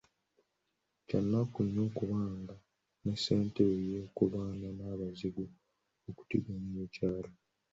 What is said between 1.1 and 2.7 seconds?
nnaku nnyo okuba nga